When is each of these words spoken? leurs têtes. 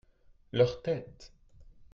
leurs 0.51 0.81
têtes. 0.81 1.31